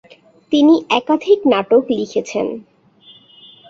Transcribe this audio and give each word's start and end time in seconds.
তিনি 0.51 0.75
একাধিক 0.99 1.39
নাটক 1.51 1.83
লিখেছেন। 1.91 2.47